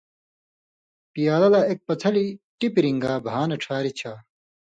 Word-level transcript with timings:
پیالہ 1.13 1.49
لا 1.53 1.61
ایک 1.67 1.79
پڅھلیۡ 1.87 2.31
ٹِپیۡ 2.59 2.83
رِن٘گا 2.85 3.13
بھا 3.25 3.39
نہ 3.49 3.55
ڇھاری 3.63 3.91
چھا۔ 3.99 4.13